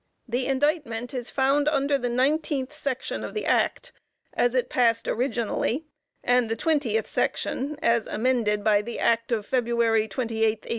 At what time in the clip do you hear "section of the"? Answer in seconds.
2.73-3.45